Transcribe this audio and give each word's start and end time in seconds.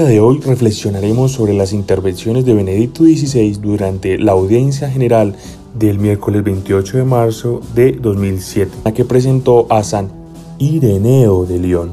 Día 0.00 0.08
de 0.08 0.20
hoy 0.20 0.40
reflexionaremos 0.40 1.32
sobre 1.32 1.52
las 1.52 1.74
intervenciones 1.74 2.46
de 2.46 2.54
Benedicto 2.54 3.02
XVI 3.02 3.58
durante 3.60 4.16
la 4.16 4.32
audiencia 4.32 4.88
general 4.88 5.34
del 5.78 5.98
miércoles 5.98 6.42
28 6.42 6.96
de 6.96 7.04
marzo 7.04 7.60
de 7.74 7.92
2007, 7.92 8.70
la 8.86 8.94
que 8.94 9.04
presentó 9.04 9.66
a 9.68 9.84
San 9.84 10.10
Ireneo 10.58 11.44
de 11.44 11.58
León. 11.58 11.92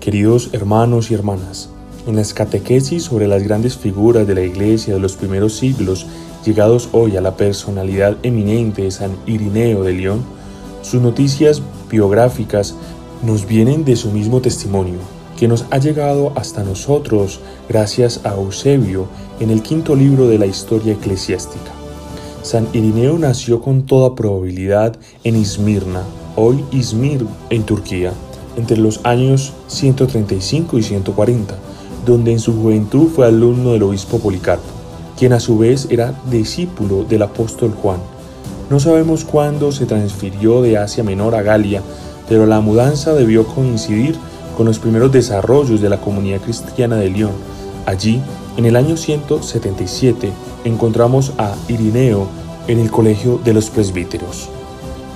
Queridos 0.00 0.48
hermanos 0.54 1.10
y 1.10 1.14
hermanas, 1.14 1.68
en 2.06 2.16
las 2.16 2.32
catequesis 2.32 3.02
sobre 3.02 3.28
las 3.28 3.42
grandes 3.42 3.76
figuras 3.76 4.26
de 4.26 4.34
la 4.34 4.42
Iglesia 4.42 4.94
de 4.94 5.00
los 5.00 5.16
primeros 5.16 5.52
siglos, 5.52 6.06
llegados 6.46 6.88
hoy 6.92 7.18
a 7.18 7.20
la 7.20 7.36
personalidad 7.36 8.16
eminente 8.22 8.84
de 8.84 8.90
San 8.90 9.10
Ireneo 9.26 9.82
de 9.82 9.92
León, 9.92 10.22
sus 10.80 11.02
noticias 11.02 11.60
biográficas 11.90 12.76
nos 13.22 13.46
vienen 13.46 13.84
de 13.84 13.96
su 13.96 14.10
mismo 14.10 14.40
testimonio, 14.40 15.19
que 15.40 15.48
nos 15.48 15.64
ha 15.70 15.78
llegado 15.78 16.34
hasta 16.36 16.62
nosotros 16.64 17.40
gracias 17.66 18.20
a 18.24 18.34
Eusebio 18.34 19.06
en 19.40 19.48
el 19.48 19.62
quinto 19.62 19.96
libro 19.96 20.28
de 20.28 20.38
la 20.38 20.44
historia 20.44 20.92
eclesiástica. 20.92 21.72
San 22.42 22.68
Irineo 22.74 23.18
nació 23.18 23.62
con 23.62 23.86
toda 23.86 24.14
probabilidad 24.14 24.98
en 25.24 25.36
Izmirna, 25.36 26.02
hoy 26.36 26.62
Izmir, 26.72 27.24
en 27.48 27.62
Turquía, 27.62 28.12
entre 28.58 28.76
los 28.76 29.00
años 29.02 29.54
135 29.68 30.76
y 30.76 30.82
140, 30.82 31.54
donde 32.04 32.32
en 32.32 32.38
su 32.38 32.52
juventud 32.52 33.08
fue 33.08 33.26
alumno 33.26 33.72
del 33.72 33.84
obispo 33.84 34.18
Policarpo, 34.18 34.68
quien 35.18 35.32
a 35.32 35.40
su 35.40 35.56
vez 35.56 35.86
era 35.88 36.12
discípulo 36.30 37.04
del 37.04 37.22
apóstol 37.22 37.72
Juan. 37.80 38.00
No 38.68 38.78
sabemos 38.78 39.24
cuándo 39.24 39.72
se 39.72 39.86
transfirió 39.86 40.60
de 40.60 40.76
Asia 40.76 41.02
Menor 41.02 41.34
a 41.34 41.40
Galia, 41.40 41.80
pero 42.28 42.44
la 42.44 42.60
mudanza 42.60 43.14
debió 43.14 43.46
coincidir 43.46 44.16
con 44.60 44.66
los 44.66 44.78
primeros 44.78 45.10
desarrollos 45.10 45.80
de 45.80 45.88
la 45.88 46.02
comunidad 46.02 46.42
cristiana 46.42 46.96
de 46.96 47.08
León. 47.08 47.32
Allí, 47.86 48.20
en 48.58 48.66
el 48.66 48.76
año 48.76 48.94
177, 48.94 50.30
encontramos 50.66 51.32
a 51.38 51.54
Irineo 51.66 52.26
en 52.68 52.78
el 52.78 52.90
colegio 52.90 53.40
de 53.42 53.54
los 53.54 53.70
presbíteros. 53.70 54.50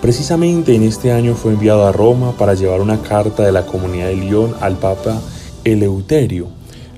Precisamente 0.01 0.75
en 0.75 0.83
este 0.83 1.13
año 1.13 1.35
fue 1.35 1.53
enviado 1.53 1.87
a 1.87 1.93
Roma 1.93 2.33
para 2.39 2.55
llevar 2.55 2.81
una 2.81 3.03
carta 3.03 3.45
de 3.45 3.53
la 3.53 3.67
comunidad 3.67 4.07
de 4.07 4.17
León 4.17 4.55
al 4.63 4.77
Papa 4.77 5.21
Eleuterio. 5.63 6.49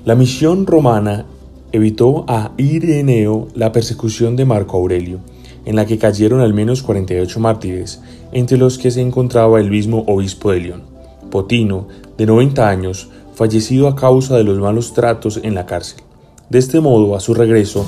La 0.05 0.15
misión 0.15 0.65
romana 0.65 1.25
evitó 1.73 2.23
a 2.29 2.53
Ireneo 2.55 3.49
la 3.55 3.73
persecución 3.73 4.37
de 4.37 4.45
Marco 4.45 4.77
Aurelio, 4.77 5.19
en 5.65 5.75
la 5.75 5.85
que 5.85 5.97
cayeron 5.97 6.39
al 6.39 6.53
menos 6.53 6.81
48 6.81 7.41
mártires, 7.41 7.99
entre 8.31 8.57
los 8.57 8.77
que 8.77 8.89
se 8.89 9.01
encontraba 9.01 9.59
el 9.59 9.69
mismo 9.69 10.05
obispo 10.07 10.51
de 10.51 10.61
León. 10.61 10.83
Potino, 11.29 11.87
de 12.17 12.25
90 12.25 12.67
años, 12.67 13.09
fallecido 13.35 13.87
a 13.87 13.95
causa 13.95 14.35
de 14.35 14.43
los 14.43 14.57
malos 14.57 14.93
tratos 14.93 15.39
en 15.43 15.55
la 15.55 15.65
cárcel. 15.65 16.01
De 16.49 16.59
este 16.59 16.79
modo, 16.81 17.15
a 17.15 17.19
su 17.19 17.33
regreso, 17.33 17.85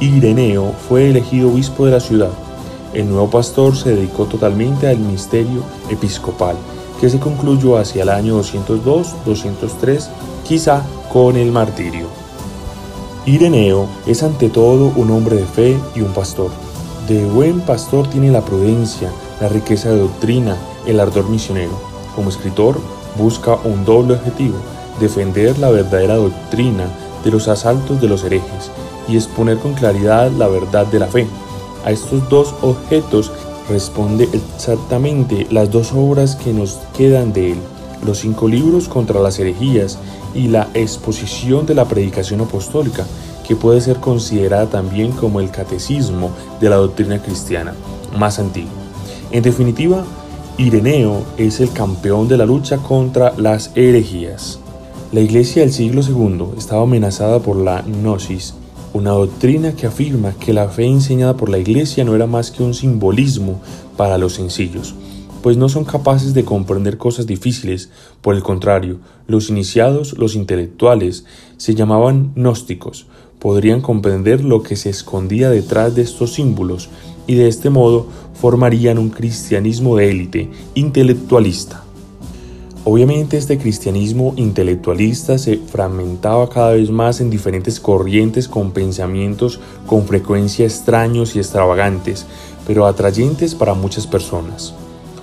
Ireneo 0.00 0.72
fue 0.88 1.10
elegido 1.10 1.50
obispo 1.50 1.84
de 1.86 1.92
la 1.92 2.00
ciudad. 2.00 2.30
El 2.92 3.08
nuevo 3.08 3.30
pastor 3.30 3.76
se 3.76 3.94
dedicó 3.94 4.24
totalmente 4.24 4.88
al 4.88 4.98
ministerio 4.98 5.62
episcopal, 5.90 6.56
que 7.00 7.08
se 7.08 7.20
concluyó 7.20 7.78
hacia 7.78 8.02
el 8.02 8.08
año 8.08 8.40
202-203, 8.40 10.08
quizá 10.46 10.82
con 11.12 11.36
el 11.36 11.52
martirio. 11.52 12.08
Ireneo 13.26 13.86
es 14.06 14.22
ante 14.22 14.48
todo 14.48 14.92
un 14.96 15.10
hombre 15.10 15.36
de 15.36 15.44
fe 15.46 15.78
y 15.94 16.00
un 16.00 16.12
pastor. 16.12 16.50
De 17.06 17.26
buen 17.26 17.60
pastor 17.60 18.08
tiene 18.08 18.30
la 18.30 18.40
prudencia, 18.40 19.12
la 19.40 19.48
riqueza 19.48 19.90
de 19.90 20.00
doctrina, 20.00 20.56
el 20.86 20.98
ardor 20.98 21.28
misionero 21.28 21.90
como 22.14 22.30
escritor, 22.30 22.80
busca 23.16 23.56
un 23.64 23.84
doble 23.84 24.14
objetivo, 24.14 24.56
defender 24.98 25.58
la 25.58 25.70
verdadera 25.70 26.16
doctrina 26.16 26.84
de 27.24 27.30
los 27.30 27.48
asaltos 27.48 28.00
de 28.00 28.08
los 28.08 28.24
herejes 28.24 28.70
y 29.08 29.16
exponer 29.16 29.58
con 29.58 29.74
claridad 29.74 30.30
la 30.30 30.48
verdad 30.48 30.86
de 30.86 30.98
la 30.98 31.06
fe. 31.06 31.26
A 31.84 31.90
estos 31.90 32.28
dos 32.28 32.54
objetos 32.62 33.32
responde 33.68 34.28
exactamente 34.32 35.46
las 35.50 35.70
dos 35.70 35.92
obras 35.92 36.36
que 36.36 36.52
nos 36.52 36.78
quedan 36.96 37.32
de 37.32 37.52
él, 37.52 37.58
los 38.04 38.18
cinco 38.18 38.48
libros 38.48 38.88
contra 38.88 39.20
las 39.20 39.38
herejías 39.38 39.98
y 40.34 40.48
la 40.48 40.68
exposición 40.74 41.66
de 41.66 41.74
la 41.74 41.86
predicación 41.86 42.40
apostólica, 42.40 43.06
que 43.46 43.56
puede 43.56 43.80
ser 43.80 43.96
considerada 43.96 44.66
también 44.66 45.12
como 45.12 45.40
el 45.40 45.50
catecismo 45.50 46.30
de 46.60 46.68
la 46.68 46.76
doctrina 46.76 47.20
cristiana 47.20 47.74
más 48.16 48.38
antiguo. 48.38 48.70
En 49.30 49.42
definitiva, 49.42 50.04
Ireneo 50.60 51.24
es 51.38 51.58
el 51.60 51.72
campeón 51.72 52.28
de 52.28 52.36
la 52.36 52.44
lucha 52.44 52.76
contra 52.76 53.32
las 53.38 53.72
herejías. 53.76 54.60
La 55.10 55.20
iglesia 55.20 55.62
del 55.62 55.72
siglo 55.72 56.02
II 56.02 56.58
estaba 56.58 56.82
amenazada 56.82 57.38
por 57.38 57.56
la 57.56 57.80
gnosis, 57.80 58.52
una 58.92 59.12
doctrina 59.12 59.72
que 59.72 59.86
afirma 59.86 60.34
que 60.34 60.52
la 60.52 60.68
fe 60.68 60.84
enseñada 60.84 61.34
por 61.34 61.48
la 61.48 61.56
iglesia 61.56 62.04
no 62.04 62.14
era 62.14 62.26
más 62.26 62.50
que 62.50 62.62
un 62.62 62.74
simbolismo 62.74 63.58
para 63.96 64.18
los 64.18 64.34
sencillos, 64.34 64.94
pues 65.42 65.56
no 65.56 65.70
son 65.70 65.86
capaces 65.86 66.34
de 66.34 66.44
comprender 66.44 66.98
cosas 66.98 67.26
difíciles. 67.26 67.88
Por 68.20 68.34
el 68.34 68.42
contrario, 68.42 68.98
los 69.26 69.48
iniciados, 69.48 70.18
los 70.18 70.34
intelectuales, 70.34 71.24
se 71.56 71.74
llamaban 71.74 72.32
gnósticos, 72.34 73.06
podrían 73.38 73.80
comprender 73.80 74.44
lo 74.44 74.62
que 74.62 74.76
se 74.76 74.90
escondía 74.90 75.48
detrás 75.48 75.94
de 75.94 76.02
estos 76.02 76.34
símbolos 76.34 76.90
y 77.30 77.36
de 77.36 77.46
este 77.46 77.70
modo 77.70 78.08
formarían 78.34 78.98
un 78.98 79.08
cristianismo 79.08 79.94
de 79.94 80.10
élite, 80.10 80.50
intelectualista. 80.74 81.84
Obviamente 82.82 83.36
este 83.36 83.56
cristianismo 83.56 84.34
intelectualista 84.36 85.38
se 85.38 85.58
fragmentaba 85.58 86.48
cada 86.48 86.72
vez 86.72 86.90
más 86.90 87.20
en 87.20 87.30
diferentes 87.30 87.78
corrientes 87.78 88.48
con 88.48 88.72
pensamientos 88.72 89.60
con 89.86 90.08
frecuencia 90.08 90.66
extraños 90.66 91.36
y 91.36 91.38
extravagantes, 91.38 92.26
pero 92.66 92.84
atrayentes 92.84 93.54
para 93.54 93.74
muchas 93.74 94.08
personas. 94.08 94.74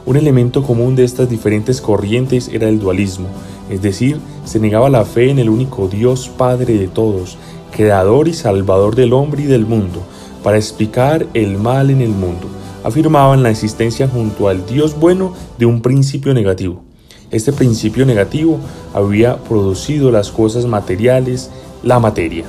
Un 0.05 0.15
elemento 0.15 0.63
común 0.63 0.95
de 0.95 1.03
estas 1.03 1.29
diferentes 1.29 1.81
corrientes 1.81 2.47
era 2.47 2.69
el 2.69 2.79
dualismo, 2.79 3.27
es 3.69 3.81
decir, 3.81 4.17
se 4.45 4.61
negaba 4.61 4.89
la 4.89 5.03
fe 5.03 5.29
en 5.29 5.39
el 5.39 5.49
único 5.49 5.89
Dios 5.89 6.29
Padre 6.29 6.77
de 6.77 6.87
todos, 6.87 7.37
creador 7.75 8.29
y 8.29 8.33
salvador 8.33 8.95
del 8.95 9.11
hombre 9.11 9.43
y 9.43 9.47
del 9.47 9.65
mundo, 9.65 10.03
para 10.47 10.59
explicar 10.59 11.27
el 11.33 11.57
mal 11.57 11.89
en 11.89 11.99
el 11.99 12.11
mundo. 12.11 12.47
Afirmaban 12.85 13.43
la 13.43 13.49
existencia 13.49 14.07
junto 14.07 14.47
al 14.47 14.65
Dios 14.65 14.97
bueno 14.97 15.33
de 15.57 15.65
un 15.65 15.81
principio 15.81 16.33
negativo. 16.33 16.83
Este 17.31 17.51
principio 17.51 18.05
negativo 18.05 18.57
había 18.93 19.43
producido 19.43 20.09
las 20.09 20.31
cosas 20.31 20.65
materiales, 20.65 21.51
la 21.83 21.99
materia. 21.99 22.45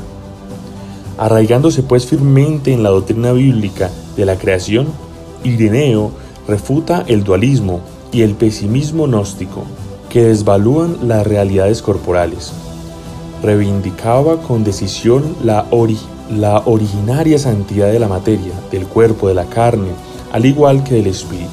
Arraigándose 1.19 1.83
pues 1.83 2.07
firmemente 2.07 2.73
en 2.73 2.85
la 2.85 2.91
doctrina 2.91 3.33
bíblica 3.33 3.91
de 4.17 4.27
la 4.27 4.37
creación, 4.37 4.87
Ireneo 5.43 6.13
refuta 6.47 7.05
el 7.09 7.25
dualismo 7.25 7.81
y 8.13 8.23
el 8.23 8.37
pesimismo 8.37 9.09
gnóstico, 9.09 9.65
que 10.09 10.23
desvalúan 10.23 11.09
las 11.09 11.27
realidades 11.27 11.83
corporales. 11.83 12.53
Reivindicaba 13.43 14.41
con 14.43 14.63
decisión 14.63 15.35
la 15.43 15.67
origen 15.73 16.18
la 16.31 16.63
originaria 16.67 17.39
santidad 17.39 17.91
de 17.91 17.99
la 17.99 18.09
materia, 18.09 18.53
del 18.71 18.87
cuerpo, 18.87 19.29
de 19.29 19.35
la 19.35 19.47
carne, 19.47 19.91
al 20.33 20.45
igual 20.45 20.85
que 20.85 20.95
del 20.97 21.07
espíritu. 21.07 21.49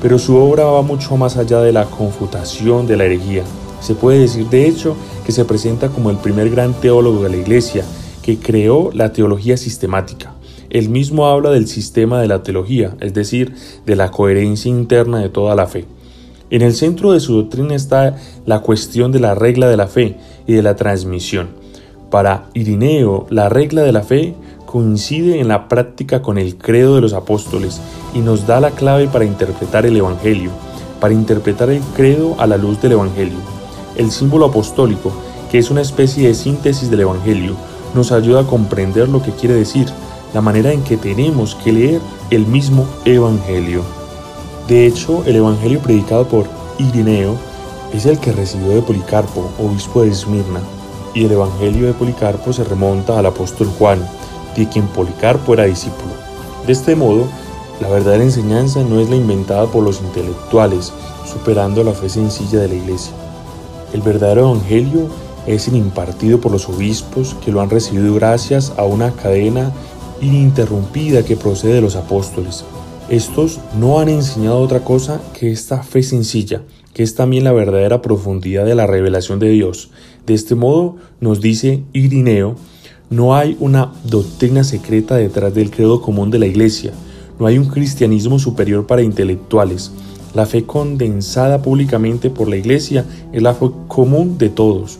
Pero 0.00 0.18
su 0.18 0.36
obra 0.36 0.64
va 0.64 0.82
mucho 0.82 1.16
más 1.16 1.36
allá 1.36 1.60
de 1.60 1.72
la 1.72 1.84
confutación 1.86 2.86
de 2.86 2.96
la 2.96 3.04
herejía. 3.04 3.44
Se 3.80 3.94
puede 3.94 4.20
decir, 4.20 4.48
de 4.48 4.66
hecho, 4.66 4.96
que 5.24 5.32
se 5.32 5.44
presenta 5.44 5.88
como 5.88 6.10
el 6.10 6.16
primer 6.16 6.50
gran 6.50 6.74
teólogo 6.74 7.22
de 7.22 7.30
la 7.30 7.36
Iglesia, 7.36 7.84
que 8.22 8.38
creó 8.38 8.90
la 8.92 9.12
teología 9.12 9.56
sistemática. 9.56 10.32
Él 10.70 10.88
mismo 10.88 11.26
habla 11.26 11.50
del 11.50 11.68
sistema 11.68 12.20
de 12.20 12.28
la 12.28 12.42
teología, 12.42 12.96
es 13.00 13.14
decir, 13.14 13.54
de 13.84 13.96
la 13.96 14.10
coherencia 14.10 14.68
interna 14.68 15.20
de 15.20 15.28
toda 15.28 15.54
la 15.54 15.66
fe. 15.66 15.86
En 16.50 16.62
el 16.62 16.74
centro 16.74 17.12
de 17.12 17.20
su 17.20 17.34
doctrina 17.34 17.74
está 17.74 18.16
la 18.44 18.60
cuestión 18.60 19.12
de 19.12 19.20
la 19.20 19.34
regla 19.34 19.68
de 19.68 19.76
la 19.76 19.88
fe 19.88 20.16
y 20.46 20.54
de 20.54 20.62
la 20.62 20.76
transmisión. 20.76 21.48
Para 22.16 22.46
Irineo, 22.54 23.26
la 23.28 23.50
regla 23.50 23.82
de 23.82 23.92
la 23.92 24.00
fe 24.00 24.34
coincide 24.64 25.38
en 25.38 25.48
la 25.48 25.68
práctica 25.68 26.22
con 26.22 26.38
el 26.38 26.56
credo 26.56 26.94
de 26.94 27.02
los 27.02 27.12
apóstoles 27.12 27.78
y 28.14 28.20
nos 28.20 28.46
da 28.46 28.58
la 28.58 28.70
clave 28.70 29.06
para 29.06 29.26
interpretar 29.26 29.84
el 29.84 29.98
Evangelio, 29.98 30.50
para 30.98 31.12
interpretar 31.12 31.68
el 31.68 31.82
credo 31.94 32.34
a 32.38 32.46
la 32.46 32.56
luz 32.56 32.80
del 32.80 32.92
Evangelio. 32.92 33.36
El 33.96 34.10
símbolo 34.10 34.46
apostólico, 34.46 35.12
que 35.50 35.58
es 35.58 35.70
una 35.70 35.82
especie 35.82 36.26
de 36.26 36.32
síntesis 36.32 36.90
del 36.90 37.00
Evangelio, 37.00 37.54
nos 37.94 38.12
ayuda 38.12 38.40
a 38.40 38.46
comprender 38.46 39.10
lo 39.10 39.22
que 39.22 39.32
quiere 39.32 39.54
decir, 39.54 39.86
la 40.32 40.40
manera 40.40 40.72
en 40.72 40.84
que 40.84 40.96
tenemos 40.96 41.54
que 41.56 41.72
leer 41.74 42.00
el 42.30 42.46
mismo 42.46 42.86
Evangelio. 43.04 43.82
De 44.68 44.86
hecho, 44.86 45.22
el 45.26 45.36
Evangelio 45.36 45.80
predicado 45.80 46.26
por 46.26 46.46
Irineo 46.78 47.36
es 47.92 48.06
el 48.06 48.18
que 48.18 48.32
recibió 48.32 48.70
de 48.70 48.80
Policarpo, 48.80 49.50
obispo 49.58 50.00
de 50.00 50.08
Esmirna, 50.08 50.60
y 51.16 51.24
el 51.24 51.32
Evangelio 51.32 51.86
de 51.86 51.94
Policarpo 51.94 52.52
se 52.52 52.62
remonta 52.62 53.18
al 53.18 53.24
apóstol 53.24 53.68
Juan, 53.78 54.06
de 54.54 54.68
quien 54.68 54.86
Policarpo 54.86 55.54
era 55.54 55.64
discípulo. 55.64 56.12
De 56.66 56.74
este 56.74 56.94
modo, 56.94 57.26
la 57.80 57.88
verdadera 57.88 58.22
enseñanza 58.22 58.82
no 58.82 59.00
es 59.00 59.08
la 59.08 59.16
inventada 59.16 59.66
por 59.66 59.82
los 59.82 60.02
intelectuales, 60.02 60.92
superando 61.24 61.82
la 61.82 61.92
fe 61.92 62.10
sencilla 62.10 62.60
de 62.60 62.68
la 62.68 62.74
iglesia. 62.74 63.14
El 63.94 64.02
verdadero 64.02 64.50
Evangelio 64.50 65.08
es 65.46 65.68
el 65.68 65.76
impartido 65.76 66.38
por 66.38 66.52
los 66.52 66.68
obispos 66.68 67.34
que 67.42 67.50
lo 67.50 67.62
han 67.62 67.70
recibido 67.70 68.14
gracias 68.14 68.74
a 68.76 68.84
una 68.84 69.12
cadena 69.12 69.72
ininterrumpida 70.20 71.24
que 71.24 71.38
procede 71.38 71.76
de 71.76 71.80
los 71.80 71.96
apóstoles. 71.96 72.62
Estos 73.08 73.58
no 73.80 74.00
han 74.00 74.10
enseñado 74.10 74.60
otra 74.60 74.80
cosa 74.80 75.22
que 75.32 75.50
esta 75.50 75.82
fe 75.82 76.02
sencilla, 76.02 76.60
que 76.96 77.02
es 77.02 77.14
también 77.14 77.44
la 77.44 77.52
verdadera 77.52 78.00
profundidad 78.00 78.64
de 78.64 78.74
la 78.74 78.86
revelación 78.86 79.38
de 79.38 79.50
Dios. 79.50 79.90
De 80.24 80.32
este 80.32 80.54
modo, 80.54 80.96
nos 81.20 81.42
dice 81.42 81.82
Irineo, 81.92 82.56
no 83.10 83.36
hay 83.36 83.54
una 83.60 83.92
doctrina 84.04 84.64
secreta 84.64 85.14
detrás 85.14 85.52
del 85.52 85.70
credo 85.70 86.00
común 86.00 86.30
de 86.30 86.38
la 86.38 86.46
Iglesia, 86.46 86.94
no 87.38 87.44
hay 87.44 87.58
un 87.58 87.66
cristianismo 87.66 88.38
superior 88.38 88.86
para 88.86 89.02
intelectuales. 89.02 89.92
La 90.32 90.46
fe 90.46 90.64
condensada 90.64 91.60
públicamente 91.60 92.30
por 92.30 92.48
la 92.48 92.56
Iglesia 92.56 93.04
es 93.30 93.42
la 93.42 93.52
fe 93.52 93.66
común 93.88 94.38
de 94.38 94.48
todos. 94.48 94.98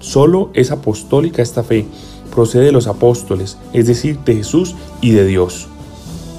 Solo 0.00 0.50
es 0.54 0.72
apostólica 0.72 1.40
esta 1.40 1.62
fe, 1.62 1.86
procede 2.34 2.64
de 2.64 2.72
los 2.72 2.88
apóstoles, 2.88 3.58
es 3.72 3.86
decir, 3.86 4.18
de 4.24 4.34
Jesús 4.34 4.74
y 5.00 5.12
de 5.12 5.24
Dios. 5.24 5.68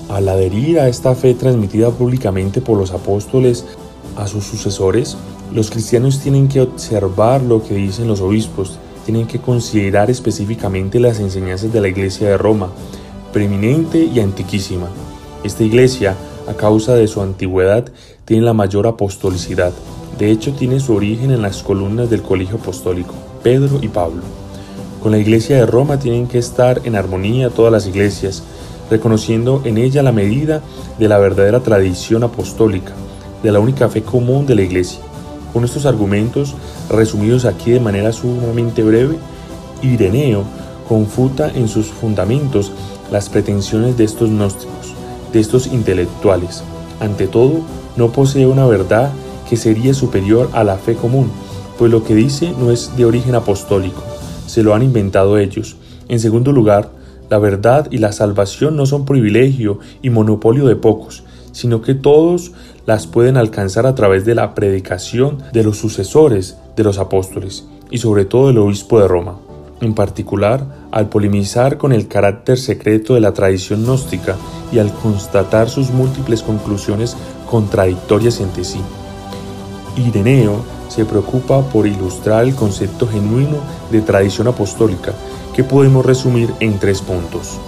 Al 0.09 0.27
adherir 0.27 0.77
a 0.77 0.89
esta 0.89 1.15
fe 1.15 1.35
transmitida 1.35 1.89
públicamente 1.91 2.59
por 2.59 2.77
los 2.77 2.91
apóstoles 2.91 3.63
a 4.19 4.27
sus 4.27 4.43
sucesores, 4.43 5.17
los 5.53 5.71
cristianos 5.71 6.19
tienen 6.19 6.47
que 6.47 6.61
observar 6.61 7.41
lo 7.41 7.63
que 7.63 7.73
dicen 7.73 8.07
los 8.07 8.21
obispos, 8.21 8.77
tienen 9.05 9.27
que 9.27 9.39
considerar 9.39 10.09
específicamente 10.11 10.99
las 10.99 11.19
enseñanzas 11.19 11.71
de 11.73 11.81
la 11.81 11.87
Iglesia 11.87 12.27
de 12.27 12.37
Roma, 12.37 12.69
preeminente 13.31 14.03
y 14.03 14.19
antiquísima. 14.19 14.87
Esta 15.43 15.63
iglesia, 15.63 16.15
a 16.47 16.53
causa 16.53 16.95
de 16.95 17.07
su 17.07 17.21
antigüedad, 17.21 17.89
tiene 18.25 18.43
la 18.43 18.53
mayor 18.53 18.87
apostolicidad. 18.87 19.71
De 20.17 20.29
hecho, 20.31 20.53
tiene 20.53 20.79
su 20.79 20.93
origen 20.93 21.31
en 21.31 21.41
las 21.41 21.63
columnas 21.63 22.09
del 22.09 22.21
colegio 22.21 22.57
apostólico, 22.57 23.13
Pedro 23.41 23.79
y 23.81 23.87
Pablo. 23.87 24.21
Con 25.01 25.13
la 25.13 25.17
iglesia 25.17 25.55
de 25.55 25.65
Roma 25.65 25.97
tienen 25.97 26.27
que 26.27 26.39
estar 26.39 26.81
en 26.83 26.95
armonía 26.95 27.49
todas 27.49 27.71
las 27.71 27.87
iglesias, 27.87 28.43
reconociendo 28.89 29.61
en 29.63 29.77
ella 29.77 30.03
la 30.03 30.11
medida 30.11 30.61
de 30.97 31.07
la 31.07 31.19
verdadera 31.19 31.61
tradición 31.61 32.23
apostólica, 32.23 32.93
de 33.43 33.51
la 33.51 33.59
única 33.59 33.89
fe 33.89 34.03
común 34.03 34.45
de 34.45 34.55
la 34.55 34.61
Iglesia. 34.61 34.99
Con 35.53 35.65
estos 35.65 35.85
argumentos, 35.85 36.55
resumidos 36.89 37.45
aquí 37.45 37.71
de 37.71 37.79
manera 37.79 38.11
sumamente 38.11 38.83
breve, 38.83 39.17
Ireneo 39.81 40.43
confuta 40.87 41.51
en 41.53 41.67
sus 41.67 41.87
fundamentos 41.87 42.71
las 43.11 43.29
pretensiones 43.29 43.97
de 43.97 44.03
estos 44.03 44.29
gnósticos, 44.29 44.93
de 45.33 45.39
estos 45.39 45.67
intelectuales. 45.67 46.63
Ante 46.99 47.27
todo, 47.27 47.61
no 47.95 48.11
posee 48.11 48.45
una 48.45 48.65
verdad 48.67 49.11
que 49.49 49.57
sería 49.57 49.93
superior 49.93 50.49
a 50.53 50.63
la 50.63 50.77
fe 50.77 50.95
común, 50.95 51.31
pues 51.77 51.91
lo 51.91 52.03
que 52.03 52.13
dice 52.13 52.53
no 52.59 52.71
es 52.71 52.95
de 52.97 53.05
origen 53.05 53.35
apostólico, 53.35 54.03
se 54.45 54.63
lo 54.63 54.75
han 54.75 54.83
inventado 54.83 55.37
ellos. 55.37 55.77
En 56.07 56.19
segundo 56.19 56.51
lugar, 56.51 56.91
la 57.29 57.37
verdad 57.37 57.87
y 57.91 57.99
la 57.99 58.11
salvación 58.11 58.75
no 58.75 58.85
son 58.85 59.05
privilegio 59.05 59.79
y 60.01 60.09
monopolio 60.09 60.67
de 60.67 60.75
pocos, 60.75 61.23
sino 61.59 61.81
que 61.81 61.93
todos 61.93 62.53
las 62.85 63.05
pueden 63.05 63.35
alcanzar 63.35 63.85
a 63.85 63.93
través 63.93 64.23
de 64.23 64.33
la 64.33 64.55
predicación 64.55 65.39
de 65.51 65.63
los 65.63 65.77
sucesores 65.77 66.57
de 66.77 66.85
los 66.85 66.99
apóstoles 66.99 67.65
y 67.91 67.97
sobre 67.97 68.23
todo 68.23 68.47
del 68.47 68.59
obispo 68.59 69.01
de 69.01 69.09
Roma. 69.09 69.35
En 69.81 69.93
particular, 69.93 70.65
al 70.91 71.09
polemizar 71.09 71.77
con 71.77 71.91
el 71.91 72.07
carácter 72.07 72.57
secreto 72.57 73.13
de 73.13 73.19
la 73.19 73.33
tradición 73.33 73.83
gnóstica 73.83 74.37
y 74.71 74.79
al 74.79 74.93
constatar 74.93 75.69
sus 75.69 75.89
múltiples 75.89 76.43
conclusiones 76.43 77.17
contradictorias 77.49 78.39
entre 78.39 78.63
sí. 78.63 78.79
Ireneo 79.97 80.63
se 80.87 81.03
preocupa 81.03 81.61
por 81.61 81.87
ilustrar 81.87 82.45
el 82.45 82.55
concepto 82.55 83.05
genuino 83.05 83.57
de 83.91 84.01
tradición 84.01 84.47
apostólica 84.47 85.13
que 85.53 85.65
podemos 85.65 86.05
resumir 86.05 86.53
en 86.61 86.79
tres 86.79 87.01
puntos. 87.01 87.59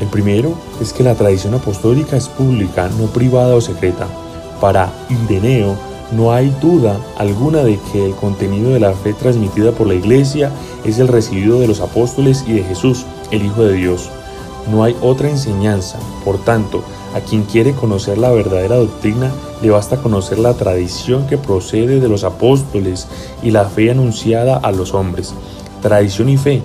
El 0.00 0.08
primero 0.08 0.54
es 0.80 0.92
que 0.92 1.02
la 1.02 1.14
tradición 1.14 1.54
apostólica 1.54 2.16
es 2.16 2.28
pública, 2.28 2.88
no 2.98 3.06
privada 3.06 3.54
o 3.54 3.60
secreta. 3.60 4.06
Para 4.60 4.92
Ireneo, 5.08 5.76
no 6.12 6.32
hay 6.32 6.50
duda 6.60 6.98
alguna 7.18 7.62
de 7.62 7.78
que 7.92 8.06
el 8.06 8.14
contenido 8.14 8.70
de 8.70 8.80
la 8.80 8.92
fe 8.92 9.12
transmitida 9.12 9.72
por 9.72 9.86
la 9.86 9.94
Iglesia 9.94 10.50
es 10.84 10.98
el 10.98 11.08
recibido 11.08 11.60
de 11.60 11.68
los 11.68 11.80
apóstoles 11.80 12.44
y 12.46 12.54
de 12.54 12.64
Jesús, 12.64 13.04
el 13.30 13.44
Hijo 13.44 13.62
de 13.62 13.74
Dios. 13.74 14.10
No 14.70 14.82
hay 14.82 14.96
otra 15.00 15.30
enseñanza. 15.30 15.98
Por 16.24 16.38
tanto, 16.38 16.82
a 17.14 17.20
quien 17.20 17.44
quiere 17.44 17.72
conocer 17.72 18.18
la 18.18 18.30
verdadera 18.30 18.76
doctrina, 18.76 19.30
le 19.62 19.70
basta 19.70 19.98
conocer 19.98 20.38
la 20.38 20.54
tradición 20.54 21.26
que 21.26 21.38
procede 21.38 22.00
de 22.00 22.08
los 22.08 22.24
apóstoles 22.24 23.06
y 23.42 23.50
la 23.50 23.66
fe 23.66 23.90
anunciada 23.90 24.56
a 24.56 24.72
los 24.72 24.94
hombres. 24.94 25.34
Tradición 25.82 26.28
y 26.28 26.36
fe 26.36 26.62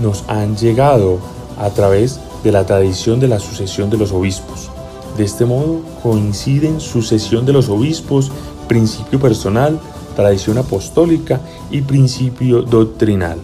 nos 0.00 0.24
han 0.28 0.56
llegado 0.56 1.18
a 1.58 1.70
través 1.70 2.20
de 2.46 2.52
la 2.52 2.64
tradición 2.64 3.18
de 3.18 3.26
la 3.26 3.40
sucesión 3.40 3.90
de 3.90 3.96
los 3.96 4.12
obispos. 4.12 4.70
De 5.16 5.24
este 5.24 5.44
modo 5.44 5.80
coinciden 6.00 6.78
sucesión 6.80 7.44
de 7.44 7.52
los 7.52 7.68
obispos, 7.68 8.30
principio 8.68 9.18
personal, 9.18 9.80
tradición 10.14 10.56
apostólica 10.56 11.40
y 11.72 11.80
principio 11.80 12.62
doctrinal. 12.62 13.38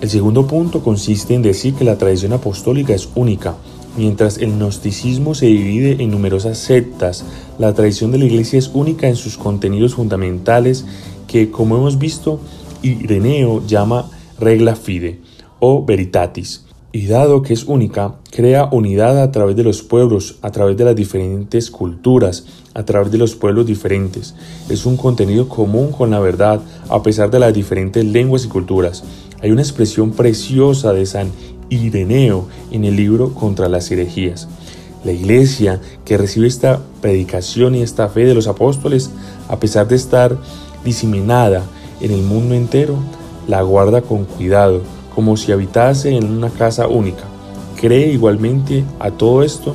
El 0.00 0.10
segundo 0.10 0.44
punto 0.44 0.82
consiste 0.82 1.34
en 1.34 1.42
decir 1.42 1.74
que 1.74 1.84
la 1.84 1.98
tradición 1.98 2.32
apostólica 2.32 2.94
es 2.94 3.08
única. 3.14 3.54
Mientras 3.96 4.38
el 4.38 4.58
gnosticismo 4.58 5.36
se 5.36 5.46
divide 5.46 6.02
en 6.02 6.10
numerosas 6.10 6.58
sectas, 6.58 7.24
la 7.60 7.74
tradición 7.74 8.10
de 8.10 8.18
la 8.18 8.24
Iglesia 8.24 8.58
es 8.58 8.72
única 8.74 9.06
en 9.06 9.14
sus 9.14 9.36
contenidos 9.36 9.94
fundamentales 9.94 10.84
que, 11.28 11.52
como 11.52 11.76
hemos 11.76 11.96
visto, 11.96 12.40
Ireneo 12.82 13.64
llama 13.64 14.10
regla 14.40 14.74
fide 14.74 15.20
o 15.60 15.84
veritatis. 15.84 16.65
Y 16.92 17.06
dado 17.08 17.42
que 17.42 17.52
es 17.52 17.64
única, 17.64 18.14
crea 18.30 18.68
unidad 18.72 19.20
a 19.22 19.30
través 19.30 19.56
de 19.56 19.64
los 19.64 19.82
pueblos, 19.82 20.38
a 20.40 20.50
través 20.50 20.76
de 20.76 20.84
las 20.84 20.96
diferentes 20.96 21.70
culturas, 21.70 22.46
a 22.74 22.84
través 22.84 23.10
de 23.10 23.18
los 23.18 23.34
pueblos 23.34 23.66
diferentes. 23.66 24.34
Es 24.68 24.86
un 24.86 24.96
contenido 24.96 25.48
común 25.48 25.92
con 25.92 26.10
la 26.10 26.20
verdad, 26.20 26.60
a 26.88 27.02
pesar 27.02 27.30
de 27.30 27.38
las 27.38 27.52
diferentes 27.52 28.04
lenguas 28.04 28.44
y 28.44 28.48
culturas. 28.48 29.04
Hay 29.42 29.50
una 29.50 29.62
expresión 29.62 30.12
preciosa 30.12 30.92
de 30.92 31.04
San 31.04 31.32
Ireneo 31.68 32.46
en 32.70 32.84
el 32.84 32.96
libro 32.96 33.34
Contra 33.34 33.68
las 33.68 33.90
herejías. 33.90 34.48
La 35.04 35.12
iglesia 35.12 35.80
que 36.04 36.16
recibe 36.16 36.46
esta 36.46 36.80
predicación 37.00 37.74
y 37.74 37.82
esta 37.82 38.08
fe 38.08 38.24
de 38.24 38.34
los 38.34 38.48
apóstoles, 38.48 39.10
a 39.48 39.60
pesar 39.60 39.86
de 39.88 39.96
estar 39.96 40.36
diseminada 40.84 41.64
en 42.00 42.12
el 42.12 42.22
mundo 42.22 42.54
entero, 42.54 42.96
la 43.46 43.62
guarda 43.62 44.02
con 44.02 44.24
cuidado, 44.24 44.80
como 45.16 45.36
si 45.38 45.50
habitase 45.50 46.14
en 46.14 46.30
una 46.30 46.50
casa 46.50 46.86
única. 46.86 47.24
Cree 47.80 48.12
igualmente 48.12 48.84
a 49.00 49.10
todo 49.10 49.42
esto 49.42 49.74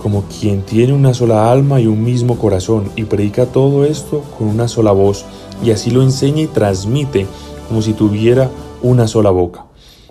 como 0.00 0.24
quien 0.24 0.60
tiene 0.60 0.92
una 0.92 1.14
sola 1.14 1.50
alma 1.50 1.80
y 1.80 1.86
un 1.86 2.04
mismo 2.04 2.36
corazón 2.38 2.90
y 2.94 3.04
predica 3.04 3.46
todo 3.46 3.86
esto 3.86 4.22
con 4.36 4.48
una 4.48 4.68
sola 4.68 4.92
voz 4.92 5.24
y 5.64 5.70
así 5.70 5.90
lo 5.90 6.02
enseña 6.02 6.42
y 6.42 6.46
transmite 6.46 7.26
como 7.68 7.80
si 7.80 7.94
tuviera 7.94 8.50
una 8.82 9.08
sola 9.08 9.30
boca. 9.30 9.64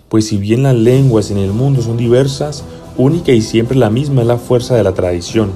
Pues 0.08 0.26
si 0.26 0.36
bien 0.36 0.64
las 0.64 0.74
lenguas 0.74 1.30
en 1.30 1.38
el 1.38 1.52
mundo 1.52 1.80
son 1.80 1.96
diversas, 1.96 2.64
única 2.96 3.30
y 3.30 3.40
siempre 3.40 3.78
la 3.78 3.88
misma 3.88 4.22
es 4.22 4.26
la 4.26 4.36
fuerza 4.36 4.74
de 4.74 4.82
la 4.82 4.94
tradición. 4.94 5.52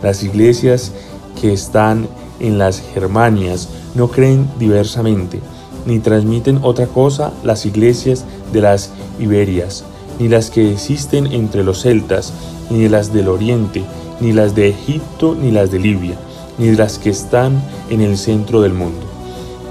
Las 0.00 0.22
iglesias 0.22 0.92
que 1.40 1.52
están 1.52 2.06
en 2.38 2.58
las 2.58 2.80
Germanias 2.94 3.68
no 3.96 4.06
creen 4.08 4.48
diversamente, 4.60 5.40
ni 5.86 5.98
transmiten 5.98 6.60
otra 6.62 6.86
cosa 6.86 7.32
las 7.42 7.66
iglesias 7.66 8.24
de 8.52 8.60
las 8.60 8.90
Iberias, 9.18 9.84
ni 10.18 10.28
las 10.28 10.50
que 10.50 10.72
existen 10.72 11.26
entre 11.32 11.64
los 11.64 11.82
celtas, 11.82 12.32
ni 12.70 12.88
las 12.88 13.12
del 13.12 13.28
oriente, 13.28 13.82
ni 14.20 14.32
las 14.32 14.54
de 14.54 14.68
Egipto, 14.68 15.34
ni 15.34 15.50
las 15.50 15.70
de 15.70 15.78
Libia, 15.78 16.16
ni 16.58 16.70
las 16.72 16.98
que 16.98 17.10
están 17.10 17.62
en 17.90 18.00
el 18.00 18.16
centro 18.16 18.60
del 18.60 18.72
mundo. 18.72 19.06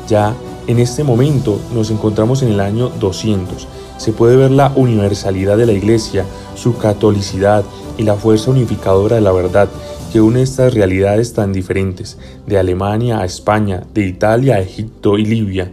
Ya 0.07 0.35
en 0.67 0.79
este 0.79 1.03
momento 1.03 1.59
nos 1.73 1.89
encontramos 1.89 2.43
en 2.43 2.49
el 2.49 2.59
año 2.59 2.89
200. 2.99 3.67
Se 3.97 4.13
puede 4.13 4.35
ver 4.35 4.51
la 4.51 4.71
universalidad 4.75 5.57
de 5.57 5.65
la 5.65 5.73
Iglesia, 5.73 6.25
su 6.55 6.77
catolicidad 6.77 7.63
y 7.97 8.03
la 8.03 8.15
fuerza 8.15 8.51
unificadora 8.51 9.15
de 9.15 9.21
la 9.21 9.31
verdad 9.31 9.69
que 10.11 10.21
une 10.21 10.41
estas 10.41 10.73
realidades 10.73 11.33
tan 11.33 11.53
diferentes, 11.53 12.17
de 12.45 12.57
Alemania 12.57 13.19
a 13.19 13.25
España, 13.25 13.83
de 13.93 14.05
Italia 14.05 14.55
a 14.55 14.59
Egipto 14.59 15.17
y 15.17 15.25
Libia, 15.25 15.71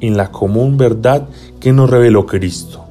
en 0.00 0.16
la 0.16 0.30
común 0.30 0.76
verdad 0.76 1.28
que 1.60 1.72
nos 1.72 1.90
reveló 1.90 2.26
Cristo. 2.26 2.84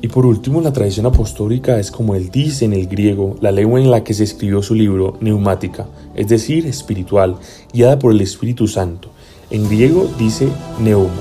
Y 0.00 0.08
por 0.08 0.26
último, 0.26 0.60
la 0.60 0.72
tradición 0.72 1.06
apostólica 1.06 1.78
es 1.78 1.92
como 1.92 2.16
él 2.16 2.30
dice 2.30 2.64
en 2.64 2.72
el 2.72 2.88
griego, 2.88 3.36
la 3.40 3.52
lengua 3.52 3.80
en 3.80 3.90
la 3.90 4.02
que 4.02 4.14
se 4.14 4.24
escribió 4.24 4.60
su 4.60 4.74
libro, 4.74 5.16
neumática, 5.20 5.86
es 6.16 6.26
decir, 6.26 6.66
espiritual, 6.66 7.36
guiada 7.72 8.00
por 8.00 8.12
el 8.12 8.20
Espíritu 8.20 8.66
Santo. 8.66 9.10
En 9.50 9.68
griego 9.68 10.10
dice 10.18 10.48
neuma. 10.80 11.12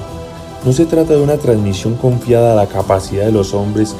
No 0.66 0.74
se 0.74 0.86
trata 0.86 1.14
de 1.14 1.22
una 1.22 1.38
transmisión 1.38 1.94
confiada 1.96 2.54
a 2.54 2.56
la 2.56 2.68
capacidad 2.68 3.26
de 3.26 3.32
los 3.32 3.54
hombres 3.54 3.96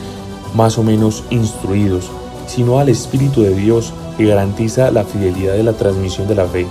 más 0.56 0.80
o 0.80 0.84
menos 0.84 1.24
instruidos, 1.30 2.10
sino 2.48 2.80
al 2.80 2.90
Espíritu 2.90 3.44
de 3.44 3.56
Dios 3.56 3.94
que 4.18 4.26
garantiza 4.26 4.90
la 4.90 5.04
fidelidad 5.04 5.54
de 5.54 5.64
la 5.64 5.74
transmisión 5.74 6.28
de 6.28 6.36
la 6.36 6.46
fe. 6.46 6.66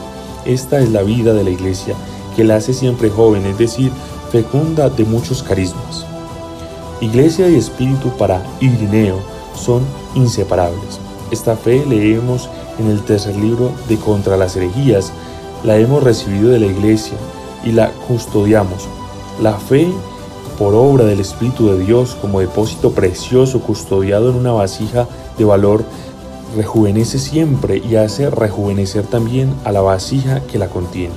Esta 0.44 0.80
es 0.80 0.90
la 0.90 1.02
vida 1.02 1.32
de 1.32 1.44
la 1.44 1.50
Iglesia, 1.50 1.94
que 2.34 2.44
la 2.44 2.56
hace 2.56 2.72
siempre 2.72 3.08
joven, 3.08 3.46
es 3.46 3.58
decir, 3.58 3.92
fecunda 4.30 4.88
de 4.88 5.04
muchos 5.04 5.42
carismas. 5.42 6.06
Iglesia 7.00 7.48
y 7.48 7.56
espíritu 7.56 8.10
para 8.16 8.42
Irineo 8.60 9.18
son 9.54 9.82
inseparables. 10.14 11.00
Esta 11.30 11.56
fe 11.56 11.84
leemos 11.86 12.48
en 12.78 12.90
el 12.90 13.02
tercer 13.02 13.36
libro 13.36 13.72
de 13.88 13.96
Contra 13.96 14.36
las 14.36 14.56
herejías, 14.56 15.12
la 15.64 15.76
hemos 15.76 16.02
recibido 16.02 16.50
de 16.50 16.60
la 16.60 16.66
iglesia 16.66 17.16
y 17.64 17.72
la 17.72 17.90
custodiamos. 18.08 18.88
La 19.40 19.54
fe 19.54 19.88
por 20.58 20.74
obra 20.74 21.04
del 21.04 21.20
Espíritu 21.20 21.68
de 21.68 21.78
Dios 21.84 22.16
como 22.20 22.40
depósito 22.40 22.92
precioso 22.92 23.60
custodiado 23.60 24.28
en 24.28 24.36
una 24.36 24.52
vasija 24.52 25.08
de 25.38 25.44
valor, 25.46 25.84
rejuvenece 26.54 27.18
siempre 27.18 27.78
y 27.78 27.96
hace 27.96 28.28
rejuvenecer 28.28 29.06
también 29.06 29.54
a 29.64 29.72
la 29.72 29.80
vasija 29.80 30.40
que 30.40 30.58
la 30.58 30.68
contiene. 30.68 31.14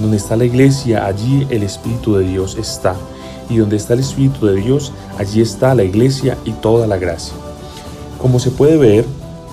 Donde 0.00 0.16
está 0.16 0.36
la 0.36 0.44
iglesia, 0.44 1.06
allí 1.06 1.46
el 1.50 1.62
Espíritu 1.62 2.14
de 2.14 2.26
Dios 2.26 2.56
está. 2.58 2.94
Y 3.48 3.58
donde 3.58 3.76
está 3.76 3.94
el 3.94 4.00
Espíritu 4.00 4.46
de 4.46 4.56
Dios, 4.56 4.92
allí 5.18 5.40
está 5.40 5.74
la 5.74 5.84
iglesia 5.84 6.38
y 6.44 6.52
toda 6.52 6.86
la 6.86 6.96
gracia. 6.96 7.34
Como 8.18 8.38
se 8.38 8.50
puede 8.50 8.76
ver, 8.76 9.04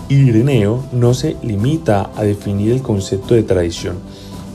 Ireneo 0.09 0.83
no 0.93 1.13
se 1.13 1.35
limita 1.43 2.11
a 2.15 2.23
definir 2.23 2.71
el 2.71 2.81
concepto 2.81 3.33
de 3.33 3.43
tradición. 3.43 3.95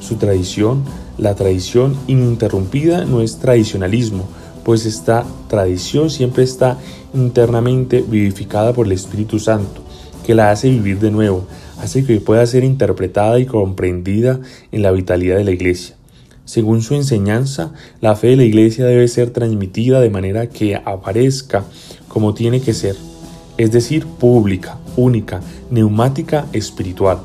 Su 0.01 0.17
tradición, 0.17 0.83
la 1.19 1.35
tradición 1.35 1.95
ininterrumpida, 2.07 3.05
no 3.05 3.21
es 3.21 3.37
tradicionalismo, 3.37 4.25
pues 4.65 4.87
esta 4.87 5.25
tradición 5.49 6.09
siempre 6.09 6.45
está 6.45 6.79
internamente 7.15 8.03
vivificada 8.07 8.73
por 8.73 8.87
el 8.87 8.93
Espíritu 8.93 9.39
Santo, 9.39 9.83
que 10.25 10.35
la 10.35 10.51
hace 10.51 10.71
vivir 10.71 10.99
de 11.01 11.11
nuevo, 11.11 11.45
hace 11.83 12.05
que 12.05 12.21
pueda 12.21 12.47
ser 12.47 12.63
interpretada 12.63 13.41
y 13.41 13.47
comprendida 13.47 14.39
en 14.71 14.83
la 14.83 14.93
vitalidad 14.93 15.37
de 15.37 15.45
la 15.45 15.51
Iglesia. 15.51 15.97
Según 16.45 16.81
su 16.81 16.95
enseñanza, 16.95 17.73
la 18.01 18.15
fe 18.15 18.29
de 18.29 18.37
la 18.37 18.45
Iglesia 18.45 18.85
debe 18.85 19.09
ser 19.09 19.31
transmitida 19.31 20.01
de 20.01 20.09
manera 20.09 20.49
que 20.49 20.77
aparezca 20.77 21.65
como 22.07 22.35
tiene 22.35 22.61
que 22.61 22.73
ser, 22.73 22.95
es 23.59 23.73
decir, 23.73 24.07
pública, 24.07 24.79
única, 24.97 25.41
neumática, 25.71 26.47
espiritual. 26.53 27.19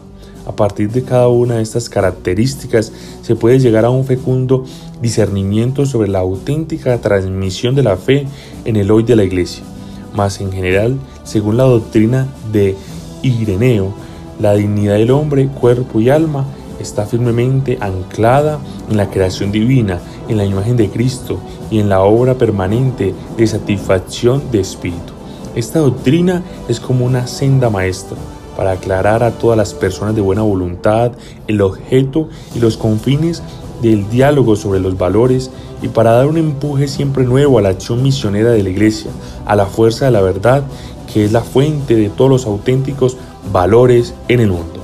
A 0.47 0.55
partir 0.55 0.89
de 0.89 1.03
cada 1.03 1.27
una 1.27 1.57
de 1.57 1.61
estas 1.61 1.87
características 1.87 2.91
se 3.21 3.35
puede 3.35 3.59
llegar 3.59 3.85
a 3.85 3.91
un 3.91 4.05
fecundo 4.05 4.65
discernimiento 5.03 5.85
sobre 5.85 6.09
la 6.09 6.19
auténtica 6.19 6.99
transmisión 6.99 7.75
de 7.75 7.83
la 7.83 7.95
fe 7.95 8.25
en 8.65 8.75
el 8.75 8.89
hoy 8.89 9.03
de 9.03 9.17
la 9.17 9.23
Iglesia. 9.23 9.63
Más 10.15 10.41
en 10.41 10.51
general, 10.51 10.97
según 11.25 11.57
la 11.57 11.65
doctrina 11.65 12.27
de 12.51 12.75
Ireneo, 13.21 14.06
la 14.39 14.53
dignidad 14.53 14.95
del 14.95 15.11
hombre, 15.11 15.47
cuerpo 15.47 15.99
y 15.99 16.09
alma 16.09 16.45
está 16.79 17.05
firmemente 17.05 17.77
anclada 17.81 18.59
en 18.89 18.97
la 18.97 19.09
creación 19.09 19.51
divina, 19.51 19.99
en 20.27 20.37
la 20.37 20.45
imagen 20.45 20.77
de 20.77 20.89
Cristo 20.89 21.39
y 21.71 21.79
en 21.79 21.89
la 21.89 22.01
obra 22.01 22.35
permanente 22.35 23.13
de 23.35 23.47
satisfacción 23.47 24.43
de 24.51 24.59
espíritu. 24.59 25.13
Esta 25.55 25.79
doctrina 25.79 26.43
es 26.67 26.79
como 26.79 27.05
una 27.05 27.25
senda 27.25 27.69
maestra 27.69 28.17
para 28.55 28.71
aclarar 28.71 29.23
a 29.23 29.31
todas 29.31 29.57
las 29.57 29.73
personas 29.73 30.15
de 30.15 30.21
buena 30.21 30.41
voluntad 30.41 31.11
el 31.47 31.61
objeto 31.61 32.29
y 32.55 32.59
los 32.59 32.77
confines 32.77 33.41
del 33.81 34.09
diálogo 34.09 34.55
sobre 34.55 34.79
los 34.79 34.97
valores 34.97 35.51
y 35.81 35.87
para 35.87 36.11
dar 36.11 36.27
un 36.27 36.37
empuje 36.37 36.87
siempre 36.87 37.23
nuevo 37.23 37.59
a 37.59 37.61
la 37.61 37.69
acción 37.69 38.01
misionera 38.01 38.51
de 38.51 38.63
la 38.63 38.69
Iglesia, 38.69 39.11
a 39.45 39.55
la 39.55 39.67
fuerza 39.67 40.05
de 40.05 40.11
la 40.11 40.21
verdad 40.21 40.63
que 41.11 41.25
es 41.25 41.31
la 41.31 41.41
fuente 41.41 41.95
de 41.95 42.09
todos 42.09 42.29
los 42.29 42.45
auténticos 42.45 43.17
valores 43.51 44.13
en 44.27 44.39
el 44.39 44.51
mundo. 44.51 44.76